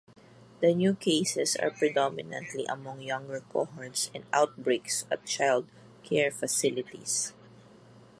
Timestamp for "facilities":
6.31-7.33